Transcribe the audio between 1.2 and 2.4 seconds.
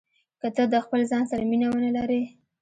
سره مینه ونه لرې.